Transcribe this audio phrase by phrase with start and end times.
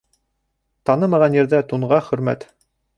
[0.91, 2.53] Танымаған ерҙә тунға хөрмәт.